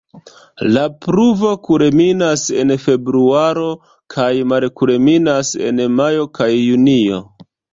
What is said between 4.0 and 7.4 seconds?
kaj malkulminas en majo kaj junio.